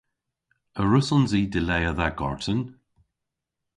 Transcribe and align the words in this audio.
A 0.79 0.81
wrussons 0.85 1.31
i 1.39 1.41
dilea 1.53 1.91
dha 1.97 2.07
garten? 2.19 2.59